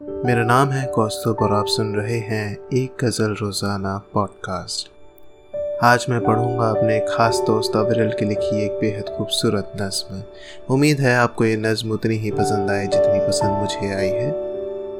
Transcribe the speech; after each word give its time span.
मेरा 0.00 0.42
नाम 0.44 0.70
है 0.70 0.86
कौस्तुभ 0.86 1.36
और 1.42 1.52
आप 1.52 1.66
सुन 1.66 1.94
रहे 1.94 2.18
हैं 2.20 2.68
एक 2.74 2.96
गज़ल 3.04 3.34
रोज़ाना 3.34 3.96
पॉडकास्ट 4.14 4.90
आज 5.84 6.06
मैं 6.10 6.20
पढ़ूँगा 6.24 6.68
अपने 6.70 6.98
खास 7.08 7.40
दोस्त 7.46 7.76
अविरल 7.76 8.12
की 8.12 8.24
लिखी 8.24 8.64
एक 8.64 8.78
बेहद 8.80 9.08
खूबसूरत 9.16 9.72
नज्म। 9.80 10.22
उम्मीद 10.74 11.00
है 11.00 11.14
आपको 11.16 11.44
ये 11.44 11.56
नज्म 11.56 11.90
उतनी 11.90 12.16
ही 12.16 12.30
पसंद 12.30 12.70
आए 12.70 12.86
जितनी 12.86 13.26
पसंद 13.26 13.58
मुझे 13.58 13.94
आई 13.94 14.08
है। 14.10 14.30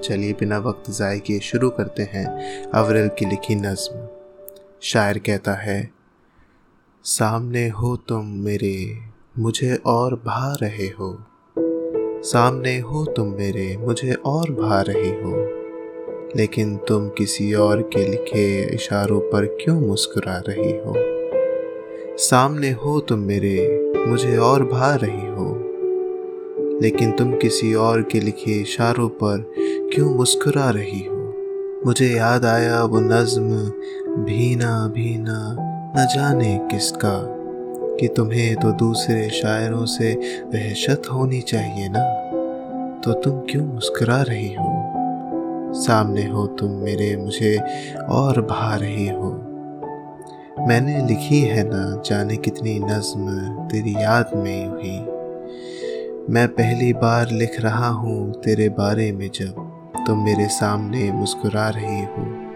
चलिए 0.01 0.33
बिना 0.33 0.59
वक्त 0.59 0.91
ज़ाय 0.91 1.19
किए 1.19 1.41
शुरू 1.43 1.71
करते 1.71 2.09
हैं 2.13 2.27
अविरल 2.73 3.11
की 3.19 3.27
लिखी 3.27 3.55
नज्म। 3.55 4.09
शायर 4.83 5.19
कहता 5.19 5.55
है, 5.55 5.91
सामने 7.05 7.69
हो 7.71 7.97
तुम 8.09 8.35
मेरे, 8.45 8.77
मुझे 9.39 9.75
और 9.87 10.15
भा 10.27 10.57
रहे 10.63 10.89
हो। 10.91 11.17
सामने 12.27 12.79
हो 12.79 13.05
तुम 13.05 13.27
मेरे, 13.27 13.77
मुझे 13.81 14.13
और 14.13 14.51
भा 14.51 14.81
रहे 14.81 15.09
हो। 15.09 15.49
लेकिन 16.37 16.77
तुम 16.77 17.09
किसी 17.09 17.55
और 17.55 17.83
के 17.83 18.09
लिखे 18.09 18.75
इशारों 18.75 19.21
पर 19.21 19.47
क्यों 19.47 19.81
मुस्कुरा 19.81 20.43
रही 20.49 20.73
हो? 20.73 20.95
सामने 22.19 22.71
हो 22.71 23.01
तुम 23.01 23.19
मेरे, 23.19 23.93
मुझे 24.07 24.37
और 24.37 24.65
भा 24.65 24.95
रही 24.95 25.27
हो। 25.27 25.63
लेकिन 26.83 27.13
तुम 27.13 27.33
किसी 27.33 27.75
और 27.75 28.03
के 28.03 28.21
लिखे 28.21 28.63
इशारों 28.63 29.09
पर 29.09 29.53
क्यों 29.95 30.15
मुस्कुरा 30.15 30.71
रही 30.71 31.05
हो? 31.05 31.35
मुझे 31.87 32.07
याद 32.07 32.45
आया 32.45 32.85
वो 32.85 33.01
नज्म, 33.01 33.47
भीना 34.25 34.93
भीना, 34.95 35.57
न 35.99 36.07
जाने 36.15 36.59
किसका। 36.63 37.36
कि 38.01 38.09
तुम्हें 38.09 38.57
तो 38.57 38.73
दूसरे 38.73 39.29
शायरों 39.29 39.85
से 39.85 40.15
वहशत 40.47 41.03
होनी 41.13 41.41
चाहिए 41.41 41.89
ना? 41.89 42.27
तो 43.01 43.13
तुम 43.13 43.41
क्यों 43.41 43.67
मुस्कुरा 43.67 44.23
रही 44.23 44.55
हो? 44.55 44.93
सामने 45.75 46.25
हो 46.25 46.47
तुम 46.47 46.71
मेरे, 46.71 47.17
मुझे 47.17 47.59
और 48.09 48.41
भा 48.41 48.77
रही 48.77 49.09
हो। 49.09 49.43
मैंने 50.69 51.07
लिखी 51.07 51.41
है 51.41 51.65
ना, 51.65 52.03
जाने 52.07 52.37
कितनी 52.37 52.79
नज्म 52.79 53.49
तेरी 53.69 53.95
याद 53.95 54.31
में 54.35 54.67
हुई। 54.67 54.99
मैं 56.31 56.49
पहली 56.49 56.93
बार 56.93 57.31
लिख 57.31 57.61
रहा 57.61 57.89
हूँ 57.89 58.33
तेरे 58.33 58.69
बारे 58.69 59.13
में 59.13 59.31
जब 59.35 59.73
तुम 60.07 60.25
मेरे 60.25 60.47
सामने 60.47 61.13
मुस्कुरा 61.13 61.69
रही 61.69 62.01
हो। 62.01 62.47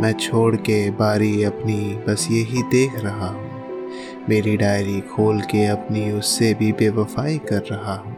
मैं 0.00 0.12
छोड़ 0.12 0.56
के 0.56 0.90
बारी 0.90 1.44
अपनी 1.44 1.94
बस 2.08 2.28
यही 2.30 2.62
देख 2.62 3.04
रहा 3.04 3.26
हूँ। 3.26 3.47
मेरी 4.28 4.56
डायरी 4.56 5.00
खोल 5.00 5.40
के 5.40 5.66
अपनी 5.66 6.12
उससे 6.12 6.54
भी 6.54 6.72
बेवफाई 6.72 7.38
कर 7.38 7.62
रहा 7.62 7.94
हूँ। 7.94 8.16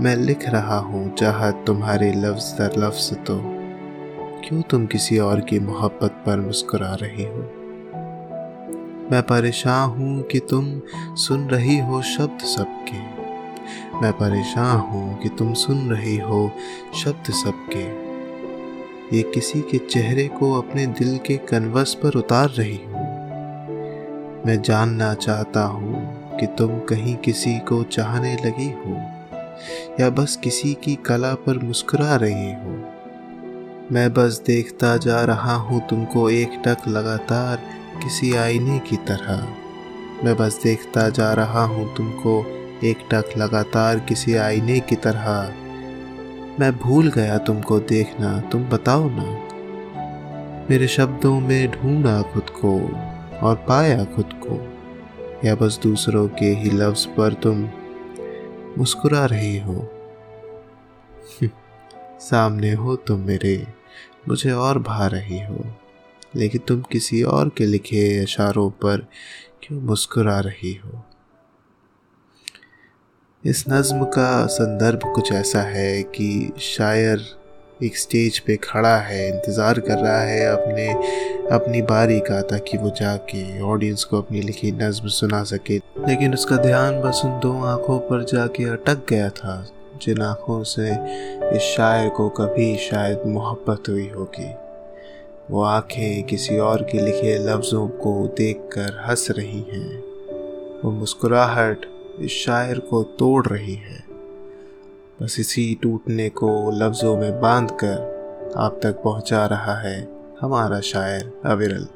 मैं 0.00 0.16
लिख 0.16 0.48
रहा 0.48 0.76
हूँ 0.78 1.14
चाहत 1.14 1.64
तुम्हारे 1.66 2.12
लफ्ज़ 2.12 2.54
दर 2.54 2.78
लफ्ज़ 2.78 3.14
तो 3.14 3.38
क्यों 4.44 4.62
तुम 4.62 4.86
किसी 4.86 5.18
और 5.18 5.40
की 5.40 5.58
मोहब्बत 5.60 6.22
पर 6.26 6.40
मुस्कुरा 6.40 6.94
रही 6.94 7.24
हो? 7.24 7.40
मैं 9.12 9.22
परेशान 9.22 9.88
हूँ 9.88 10.22
कि 10.22 10.38
तुम 10.38 10.80
सुन 11.14 11.48
रही 11.48 11.78
हो 11.78 12.02
शब्द 12.02 12.40
सबके। 12.40 12.98
मैं 14.00 14.12
परेशान 14.12 14.80
हूँ 14.80 15.18
कि 15.18 15.28
तुम 15.28 15.52
सुन 15.54 15.90
रही 15.90 16.16
हो 16.16 16.50
शब्द 16.94 17.32
सबके। 17.32 17.84
ये 19.16 19.22
किसी 19.22 19.60
के 19.60 19.78
चेहरे 19.78 20.28
को 20.28 20.52
अपने 20.60 20.86
दिल 20.86 21.18
के 21.18 21.36
कन्वस 21.36 21.94
पर 21.94 22.18
उतार 22.18 22.48
रही 22.48 22.76
हो। 22.76 22.91
मैं 24.46 24.62
जानना 24.62 25.14
चाहता 25.14 25.62
हूँ 25.64 26.22
कि 26.40 26.46
तुम 26.46 26.78
कहीं 26.78 27.16
किसी 27.16 27.58
को 27.58 27.82
चाहने 27.82 28.34
लगी 28.34 28.70
हो 28.70 28.94
या 30.00 30.10
बस 30.10 30.36
किसी 30.36 30.74
की 30.74 30.94
कला 30.94 31.34
पर 31.34 31.58
मुस्कुरा 31.58 32.16
रही 32.16 32.52
हो। 32.52 32.72
मैं 33.92 34.14
बस 34.14 34.42
देखता 34.46 34.96
जा 34.96 35.24
रहा 35.24 35.54
हूँ 35.54 35.88
तुमको 35.88 36.30
एक 36.30 36.62
टक 36.66 36.88
लगातार 36.88 37.56
किसी 38.02 38.34
आईने 38.34 38.78
की 38.78 38.96
तरह। 38.96 39.48
मैं 40.24 40.36
बस 40.36 40.60
देखता 40.62 41.08
जा 41.08 41.32
रहा 41.32 41.64
हूँ 41.64 41.96
तुमको 41.96 42.46
एक 42.84 43.08
टक 43.12 43.24
लगातार 43.38 43.98
किसी 43.98 44.34
आईने 44.34 44.80
की 44.80 44.96
तरह। 44.96 45.54
मैं 46.60 46.78
भूल 46.78 47.10
गया 47.10 47.38
तुमको 47.38 47.78
देखना, 47.78 48.40
तुम 48.40 48.64
बताओ 48.64 49.10
ना। 49.12 49.48
मेरे 50.70 50.88
शब्दों 50.88 51.40
में 51.40 51.70
ढूंढा 51.70 52.22
खुद 52.22 52.50
को। 52.50 52.78
और 53.42 53.56
पाया 53.56 54.04
खुद 54.04 54.30
को। 54.32 54.82
या 55.44 55.54
बस 55.54 55.80
दूसरों 55.82 56.28
के 56.28 56.46
ही 56.46 56.70
लफ्ज 56.70 57.06
पर 57.06 57.34
तुम 57.34 57.70
मुस्कुरा 58.78 59.24
रही 59.24 59.58
हो। 59.58 59.88
सामने 62.20 62.72
हो 62.72 62.96
तुम 62.96 63.20
मेरे, 63.20 63.66
मुझे 64.28 64.50
और 64.50 64.78
भा 64.78 65.06
रही 65.06 65.40
हो। 65.40 65.76
लेकिन 66.36 66.60
तुम 66.68 66.82
किसी 66.82 67.22
और 67.22 67.48
के 67.48 67.66
लिखे 67.66 68.22
इशारों 68.22 68.70
पर 68.70 69.06
क्यों 69.62 69.80
मुस्कुरा 69.80 70.40
रही 70.40 70.74
हो? 70.74 71.04
इस 73.44 73.64
नज्म 73.68 74.04
का 74.04 74.46
संदर्भ 74.46 75.00
कुछ 75.14 75.32
ऐसा 75.32 75.62
है 75.62 76.02
कि 76.02 76.52
शायर 76.60 77.41
एक 77.82 77.96
स्टेज 77.98 78.38
पे 78.38 78.56
खड़ा 78.56 78.96
है, 78.96 79.28
इंतज़ार 79.28 79.80
कर 79.80 79.98
रहा 79.98 80.20
है 80.20 80.46
अपने, 80.46 80.88
अपनी 81.54 81.82
बारी 81.82 82.18
का 82.20 82.40
ताकि 82.42 82.78
वो 82.78 82.90
जाके 82.90 83.60
ऑडियंस 83.60 84.04
को 84.04 84.18
अपनी 84.18 84.40
लिखी 84.40 84.72
नज्म 84.72 85.08
सुना 85.08 85.42
सके। 85.44 85.76
लेकिन 86.08 86.34
उसका 86.34 86.56
ध्यान 86.56 87.00
बस 87.00 87.22
उन 87.24 87.38
दो 87.40 87.52
आँखों 87.64 87.98
पर 87.98 88.24
जाके 88.24 88.64
अटक 88.64 89.06
गया 89.08 89.28
था, 89.30 89.66
जिन 90.02 90.22
आँखों 90.22 90.62
से 90.62 90.90
इस 91.56 91.62
शायर 91.62 92.08
को 92.08 92.28
कभी 92.28 92.76
शायद 92.76 93.22
मोहब्बत 93.26 93.88
हुई 93.88 94.08
होगी। 94.08 94.50
वो 95.50 95.62
आँखें 95.62 96.22
किसी 96.22 96.58
और 96.58 96.82
के 96.82 97.00
लिखे 97.00 97.36
लफ्ज़ों 97.38 97.88
को 97.88 98.14
देखकर 98.38 99.02
हंस 99.08 99.26
रही 99.30 99.60
हैं। 99.72 99.98
वो 100.84 100.90
मुस्कुराहट 100.90 101.86
इस 102.20 102.30
शायर 102.30 102.78
को 102.78 103.02
तोड़ 103.18 103.46
रही 103.46 103.74
है। 103.74 104.11
बस 105.22 105.38
इसी 105.40 105.62
टूटने 105.82 106.28
को 106.28 106.48
लफ्ज़ों 106.74 107.16
में 107.16 107.40
बाँध 107.40 107.70
कर 107.82 108.54
आप 108.58 108.78
तक 108.82 108.96
पहुँचा 109.02 109.44
रहा 109.46 109.74
है 109.80 109.98
हमारा 110.40 110.80
शायर 110.80 111.30
अविरल। 111.46 111.86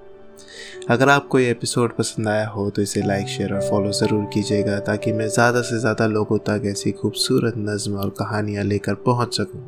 अगर 0.90 1.08
आपको 1.08 1.38
ये 1.38 1.50
एपिसोड 1.50 1.96
पसंद 1.96 2.28
आया 2.28 2.46
हो 2.48 2.68
तो 2.70 2.82
इसे 2.82 3.02
लाइक 3.06 3.26
शेयर 3.28 3.54
और 3.54 3.68
फॉलो 3.70 3.92
ज़रूर 3.92 4.24
कीजिएगा, 4.34 4.78
ताकि 4.78 5.12
मैं 5.12 5.28
ज़्यादा 5.28 5.62
से 5.62 5.78
ज़्यादा 5.80 6.06
लोगों 6.06 6.38
तक 6.48 6.66
ऐसी 6.66 6.92
खूबसूरत 6.92 7.54
नज़म 7.58 7.96
और 7.96 8.10
कहानियाँ 8.18 8.64
लेकर 8.64 8.94
पहुँच 9.06 9.36
सकूँ। 9.36 9.64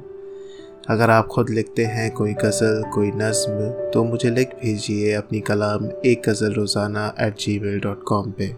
अगर 0.91 1.11
आप 1.11 1.27
खुद 1.27 1.51
लिखते 1.51 1.85
हैं 1.87 2.11
कोई 2.13 2.35
गज़ल, 2.35 2.83
कोई 2.95 3.11
नज़म 3.17 3.91
तो 3.91 4.05
मुझे 4.05 4.31
लिख 4.31 4.55
भेजिए 4.63 5.13
अपनी 5.15 5.41
कलाम 5.41 5.91
एक 6.07 6.23
गज़ल 6.29 6.53
रोज़ाना 6.53 7.13
at 7.21 7.39
ji 7.39 7.59
mail 7.59 7.81
dot 7.81 8.05
com 8.09 8.31
पर 8.41 8.57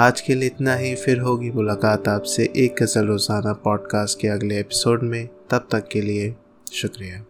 आज 0.00 0.20
के 0.20 0.34
लिए 0.34 0.46
इतना 0.46 0.74
ही। 0.74 0.94
फिर 0.94 1.20
होगी 1.20 1.50
मुलाकात 1.50 2.08
आपसे 2.08 2.52
एक 2.56 2.82
गज़ल 2.82 3.06
रोज़ाना 3.06 3.52
पॉडकास्ट 3.52 4.20
के 4.20 4.28
अगले 4.28 4.58
एपिसोड 4.60 5.02
में। 5.02 5.28
तब 5.50 5.68
तक 5.72 5.88
के 5.88 6.00
लिए 6.00 6.34
शुक्रिया। 6.72 7.24